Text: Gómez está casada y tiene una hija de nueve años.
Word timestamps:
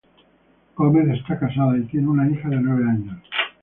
Gómez 0.77 1.09
está 1.09 1.37
casada 1.37 1.77
y 1.77 1.83
tiene 1.83 2.07
una 2.07 2.27
hija 2.27 2.49
de 2.49 2.55
nueve 2.59 2.89
años. 2.89 3.21